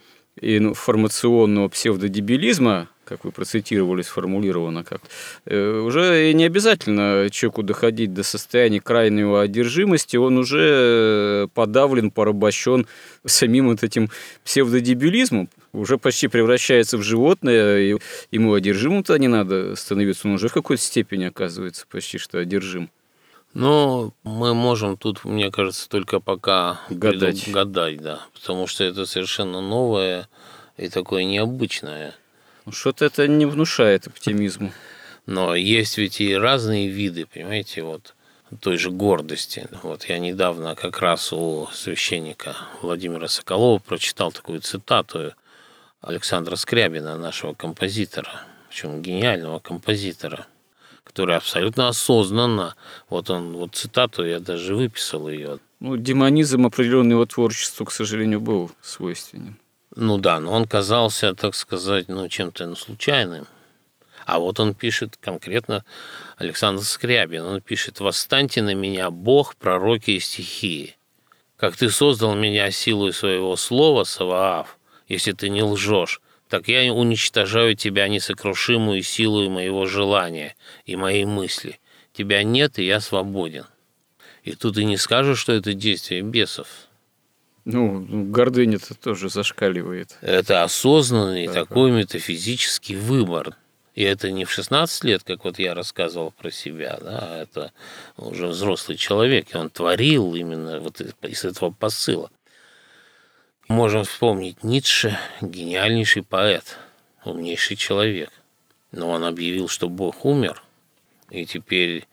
[0.40, 5.00] информационного псевдодебилизма, как вы процитировали, сформулировано как
[5.46, 12.86] э, уже не обязательно человеку доходить до состояния крайней одержимости, он уже подавлен, порабощен
[13.24, 14.10] самим вот этим
[14.44, 17.96] псевдодебилизмом, уже почти превращается в животное, и
[18.30, 22.90] ему одержимым-то не надо становиться, он уже в какой-то степени оказывается почти что одержим.
[23.54, 27.50] Ну, мы можем тут, мне кажется, только пока гадать.
[27.50, 30.28] гадать, да, потому что это совершенно новое
[30.76, 32.14] и такое необычное.
[32.66, 34.72] Ну, что-то это не внушает оптимизму.
[35.26, 38.14] Но есть ведь и разные виды, понимаете, вот
[38.60, 39.68] той же гордости.
[39.82, 45.34] Вот я недавно как раз у священника Владимира Соколова прочитал такую цитату
[46.00, 48.42] Александра Скрябина, нашего композитора.
[48.68, 50.46] причем гениального композитора,
[51.18, 52.76] который абсолютно осознанно,
[53.08, 55.58] вот он, вот цитату, я даже выписал ее.
[55.80, 59.56] Ну, демонизм определенного его творчеству, к сожалению, был свойственен.
[59.96, 63.48] Ну да, но он казался, так сказать, ну, чем-то ну, случайным.
[64.26, 65.84] А вот он пишет конкретно
[66.36, 67.42] Александр Скрябин.
[67.42, 70.96] Он пишет «Восстаньте на меня, Бог, пророки и стихии.
[71.56, 77.74] Как ты создал меня силой своего слова, Саваав, если ты не лжешь, так я уничтожаю
[77.74, 81.78] тебя несокрушимую силой моего желания и моей мысли.
[82.12, 83.66] Тебя нет, и я свободен».
[84.42, 86.68] И тут и не скажешь, что это действие бесов.
[87.66, 90.16] Ну, гордыня-то тоже зашкаливает.
[90.22, 93.54] Это осознанный да, такой метафизический выбор.
[93.94, 97.72] И это не в 16 лет, как вот я рассказывал про себя, да, а это
[98.16, 102.30] уже взрослый человек, и он творил именно вот из этого посыла.
[103.68, 106.78] Можем вспомнить Ницше, гениальнейший поэт,
[107.24, 108.30] умнейший человек.
[108.92, 110.62] Но он объявил, что Бог умер,
[111.28, 112.06] и теперь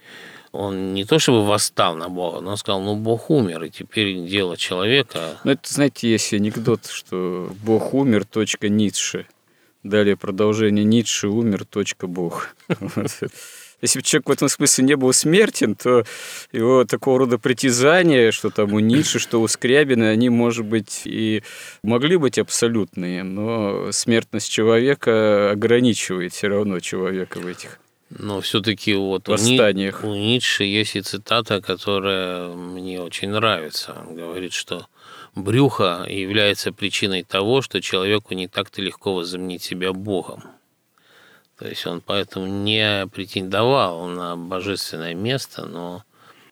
[0.52, 4.26] он не то чтобы восстал на Бога, но он сказал, ну, Бог умер, и теперь
[4.26, 5.38] дело человека...
[5.46, 9.26] Ну, это, знаете, есть анекдот, что Бог умер, точка Ницше.
[9.84, 12.54] Далее продолжение Ницше умер, точка Бог.
[13.82, 16.04] Если бы человек в этом смысле не был смертен, то
[16.52, 21.44] его такого рода притязания, что там у Ницше, что у Скрябина, они, может быть, и
[21.84, 29.28] могли быть абсолютные, но смертность человека ограничивает все равно человека в этих но все-таки вот
[29.28, 30.04] восстаниях.
[30.04, 33.96] У, Ницше есть и цитата, которая мне очень нравится.
[34.08, 34.88] Он говорит, что
[35.36, 40.44] брюхо является причиной того, что человеку не так-то легко возомнить себя Богом.
[41.58, 46.04] То есть он поэтому не претендовал на божественное место, но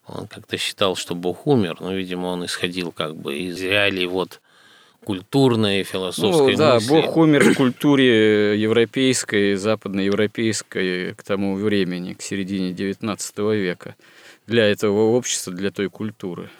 [0.06, 4.40] он как-то считал, что Бог умер, но, видимо, он исходил как бы из реалий вот
[5.04, 6.88] культурной, философской ну, да, мысли.
[6.88, 13.96] Бог умер в культуре европейской, западноевропейской к тому времени, к середине XIX века.
[14.46, 16.50] Для этого общества, для той культуры.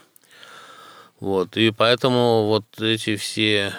[1.20, 3.72] Вот, и поэтому вот эти все,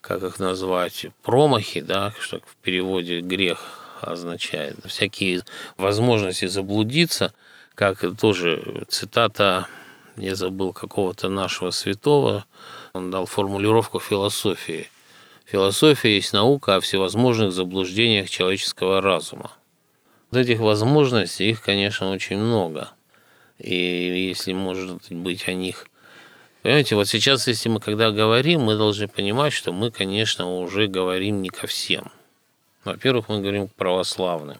[0.00, 5.42] как их назвать, промахи, да, что в переводе грех означает, всякие
[5.76, 7.32] возможности заблудиться,
[7.74, 9.66] как тоже цитата,
[10.16, 12.44] я забыл какого-то нашего святого,
[12.92, 14.90] он дал формулировку философии.
[15.44, 19.52] Философия есть наука о всевозможных заблуждениях человеческого разума.
[20.30, 22.90] Вот этих возможностей, их, конечно, очень много.
[23.58, 25.86] И если, может быть, о них
[26.62, 31.40] Понимаете, вот сейчас, если мы когда говорим, мы должны понимать, что мы, конечно, уже говорим
[31.40, 32.10] не ко всем.
[32.84, 34.58] Во-первых, мы говорим к православным.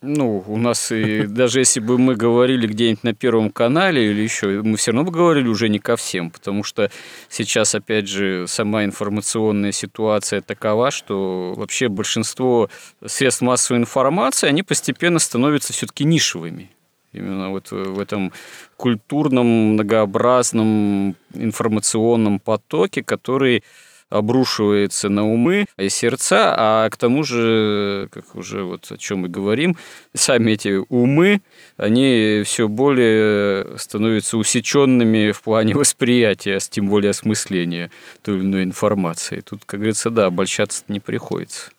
[0.00, 4.62] Ну, у нас и даже если бы мы говорили где-нибудь на Первом канале или еще,
[4.62, 6.90] мы все равно бы говорили уже не ко всем, потому что
[7.28, 12.70] сейчас, опять же, сама информационная ситуация такова, что вообще большинство
[13.04, 16.70] средств массовой информации, они постепенно становятся все-таки нишевыми.
[17.12, 18.32] Именно вот в этом
[18.76, 23.64] культурном, многообразном информационном потоке, который
[24.10, 29.28] обрушивается на умы и сердца, а к тому же, как уже вот о чем мы
[29.28, 29.76] говорим,
[30.14, 31.40] сами эти умы,
[31.76, 37.90] они все более становятся усеченными в плане восприятия, тем более осмысления
[38.22, 39.40] той или иной информации.
[39.40, 41.70] Тут, как говорится, да, обольщаться не приходится.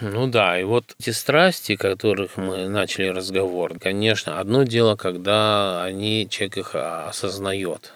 [0.00, 6.28] Ну да, и вот эти страсти, которых мы начали разговор, конечно, одно дело, когда они,
[6.28, 7.94] человек их осознает.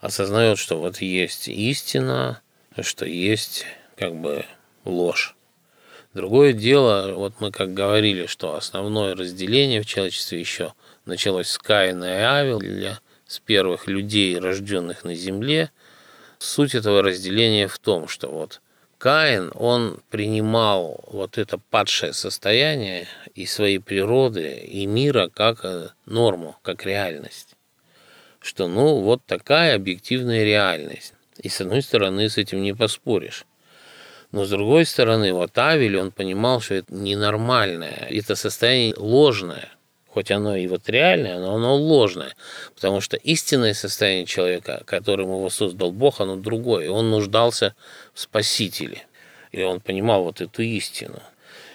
[0.00, 2.40] Осознает, что вот есть истина,
[2.82, 3.64] что есть
[3.96, 4.44] как бы
[4.84, 5.36] ложь.
[6.14, 10.72] Другое дело, вот мы как говорили, что основное разделение в человечестве еще
[11.06, 15.70] началось с Каина и Авеля, с первых людей, рожденных на земле.
[16.38, 18.60] Суть этого разделения в том, что вот
[18.98, 26.56] Каин, он принимал вот это падшее состояние и своей природы, и мира как э, норму,
[26.62, 27.56] как реальность.
[28.40, 31.14] Что, ну, вот такая объективная реальность.
[31.38, 33.44] И с одной стороны, с этим не поспоришь.
[34.32, 39.68] Но с другой стороны, вот Авель, он понимал, что это ненормальное, это состояние ложное.
[40.08, 42.34] Хоть оно и вот реальное, но оно ложное.
[42.74, 46.90] Потому что истинное состояние человека, которым его создал Бог, оно другое.
[46.90, 47.74] Он нуждался
[48.12, 49.06] в Спасителе.
[49.50, 51.20] И он понимал вот эту истину.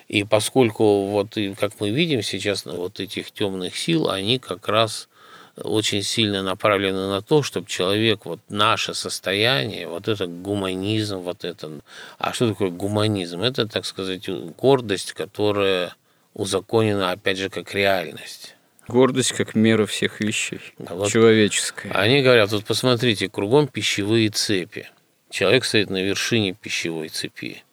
[0.07, 5.07] И поскольку, вот, как мы видим сейчас, вот этих темных сил, они как раз
[5.63, 11.79] очень сильно направлены на то, чтобы человек, вот наше состояние, вот это гуманизм, вот это...
[12.17, 13.41] А что такое гуманизм?
[13.41, 15.95] Это, так сказать, гордость, которая
[16.33, 18.55] узаконена, опять же, как реальность.
[18.87, 21.91] Гордость как мера всех вещей, вот человеческая.
[21.91, 24.89] Они говорят, вот посмотрите, кругом пищевые цепи.
[25.29, 27.63] Человек стоит на вершине пищевой цепи.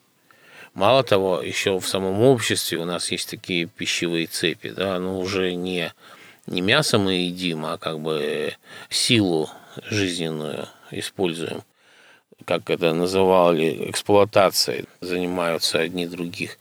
[0.74, 5.54] Мало того, еще в самом обществе у нас есть такие пищевые цепи, да, ну уже
[5.54, 5.94] не,
[6.46, 8.54] не мясо мы едим, а как бы
[8.88, 9.50] силу
[9.90, 11.62] жизненную используем,
[12.44, 16.58] как это называли, эксплуатацией, занимаются одни других,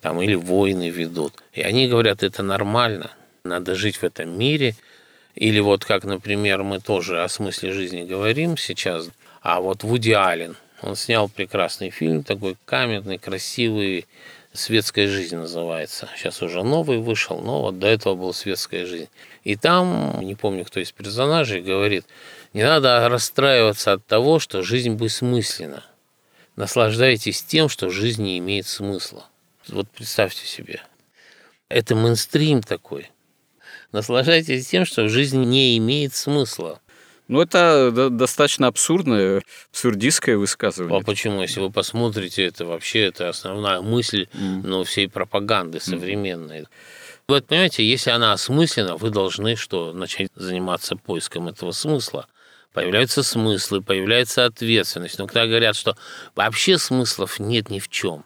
[0.00, 1.34] там, или войны ведут.
[1.52, 3.10] И они говорят, это нормально,
[3.44, 4.74] надо жить в этом мире.
[5.34, 9.08] Или вот как, например, мы тоже о смысле жизни говорим сейчас,
[9.40, 14.06] а вот Вуди Аллен, он снял прекрасный фильм, такой каменный, красивый,
[14.58, 16.08] «Светская жизнь» называется.
[16.16, 19.08] Сейчас уже новый вышел, но вот до этого был «Светская жизнь».
[19.44, 22.04] И там, не помню, кто из персонажей, говорит,
[22.52, 25.84] не надо расстраиваться от того, что жизнь бессмысленна.
[26.56, 29.26] Наслаждайтесь тем, что жизнь не имеет смысла.
[29.68, 30.82] Вот представьте себе.
[31.68, 33.10] Это мейнстрим такой.
[33.92, 36.80] Наслаждайтесь тем, что жизнь не имеет смысла.
[37.28, 40.98] Ну, это достаточно абсурдное, абсурдистское высказывание.
[40.98, 41.42] А почему?
[41.42, 44.62] Если вы посмотрите, это вообще это основная мысль mm.
[44.64, 46.60] ну, всей пропаганды современной.
[46.60, 46.68] Mm.
[47.28, 49.92] Вот понимаете, если она осмыслена, вы должны что?
[49.92, 52.26] Начать заниматься поиском этого смысла.
[52.72, 55.18] Появляются смыслы, появляется ответственность.
[55.18, 55.98] Но когда говорят, что
[56.34, 58.24] вообще смыслов нет ни в чем,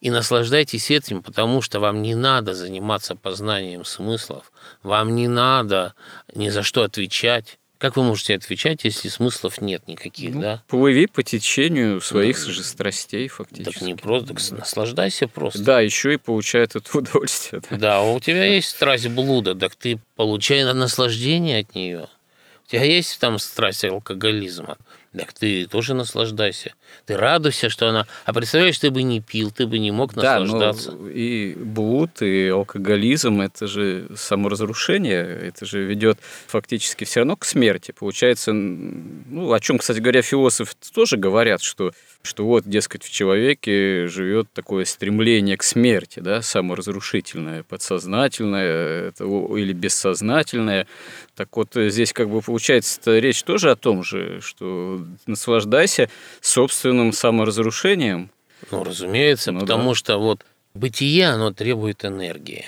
[0.00, 4.50] и наслаждайтесь этим, потому что вам не надо заниматься познанием смыслов,
[4.82, 5.94] вам не надо
[6.34, 10.62] ни за что отвечать, как вы можете отвечать, если смыслов нет никаких, ну, да?
[10.68, 13.72] Плыви по течению своих ну, же страстей, фактически.
[13.72, 15.62] Так не просто, так наслаждайся просто.
[15.62, 17.62] Да, еще и получает это удовольствие.
[17.70, 22.08] Да, да у тебя есть страсть блуда, так ты получай наслаждение от нее.
[22.66, 24.76] У тебя есть там страсть алкоголизма,
[25.16, 26.74] так ты тоже наслаждайся.
[27.06, 28.06] Ты радуйся, что она...
[28.24, 30.92] А представляешь, ты бы не пил, ты бы не мог да, наслаждаться.
[30.92, 37.44] Но и блуд, и алкоголизм– это же саморазрушение, это же ведет фактически все равно к
[37.44, 37.92] смерти.
[37.92, 41.92] Получается, ну, о чем, кстати говоря, философы тоже говорят, что
[42.26, 49.72] что вот, дескать, в человеке живет такое стремление к смерти, да, саморазрушительное, подсознательное это, или
[49.72, 50.86] бессознательное.
[51.34, 56.10] Так вот, здесь как бы получается речь тоже о том же, что наслаждайся
[56.40, 58.30] собственным саморазрушением.
[58.70, 59.94] Ну, разумеется, ну, потому да.
[59.94, 62.66] что вот бытие, оно требует энергии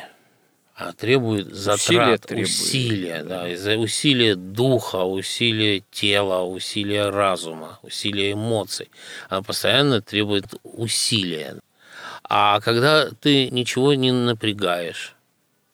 [0.79, 8.89] а требует затрат, усилия, усилия да, из-за усилия духа, усилия тела, усилия разума, усилия эмоций.
[9.29, 11.57] Она постоянно требует усилия.
[12.23, 15.17] А когда ты ничего не напрягаешь,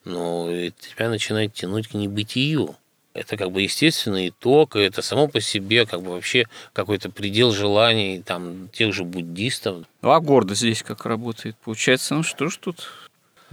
[0.04, 2.74] ну, и тебя начинает тянуть к небытию.
[3.12, 7.52] Это как бы естественный итог, и это само по себе как бы вообще какой-то предел
[7.52, 9.84] желаний там тех же буддистов.
[10.02, 11.56] Ну, а гордость здесь как работает?
[11.58, 12.88] Получается, ну что ж тут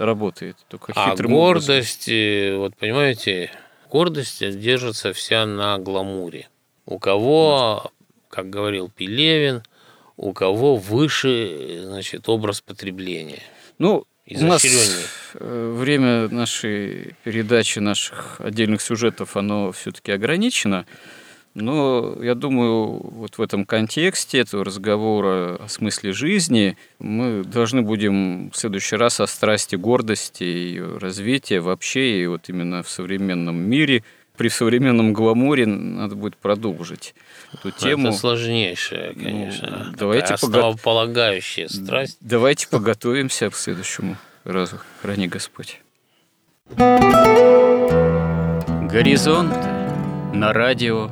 [0.05, 0.57] работает.
[0.67, 2.59] Только а гордость, образом.
[2.59, 3.51] вот понимаете,
[3.89, 6.49] гордость держится вся на гламуре.
[6.85, 7.91] У кого,
[8.29, 9.63] как говорил Пелевин,
[10.17, 13.41] у кого выше, значит, образ потребления.
[13.77, 14.63] Ну, у нас
[15.33, 20.85] э, время нашей передачи, наших отдельных сюжетов, оно все-таки ограничено.
[21.53, 28.51] Но я думаю, вот в этом контексте этого разговора о смысле жизни мы должны будем
[28.51, 34.03] в следующий раз о страсти гордости и развития вообще, и вот именно в современном мире,
[34.37, 37.13] при современном гламуре надо будет продолжить
[37.53, 38.07] эту тему.
[38.09, 39.87] Это сложнейшая, ну, конечно.
[39.87, 41.85] Ну, давайте основополагающая пога...
[41.85, 42.17] страсть.
[42.21, 44.79] Давайте поготовимся к следующему разу.
[45.01, 45.81] Храни Господь.
[48.89, 49.53] Горизонт
[50.33, 51.11] на радио